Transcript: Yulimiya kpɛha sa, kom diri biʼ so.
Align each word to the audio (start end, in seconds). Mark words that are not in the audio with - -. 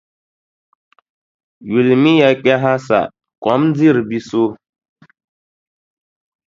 Yulimiya 1.69 2.29
kpɛha 2.41 2.73
sa, 2.87 2.99
kom 3.43 3.61
diri 3.77 4.01
biʼ 4.09 4.23
so. 4.29 4.43